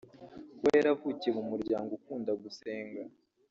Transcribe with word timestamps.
Kuba 0.57 0.69
yaravukiye 0.77 1.31
mu 1.37 1.43
muryango 1.51 1.89
ukunda 1.93 2.31
gusenga 2.43 3.01